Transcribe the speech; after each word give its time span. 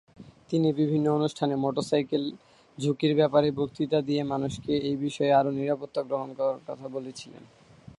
তিনি 0.49 0.69
বিভিন্ন 0.73 1.07
অনুষ্ঠানে 1.09 1.55
মোটরসাইকেল 1.55 2.23
ঝুঁকির 2.77 3.13
ব্যাপারে 3.15 3.47
বক্তৃতা 3.51 3.99
দিয়ে 4.01 4.21
মানুষকে 4.23 4.73
এই 4.89 4.95
বিষয়ে 4.97 5.33
আরো 5.33 5.51
নিরাপত্তা 5.51 6.01
গ্রহণ 6.03 6.29
করার 6.33 6.59
কথা 6.67 6.87
বলেছিলেন। 6.87 7.43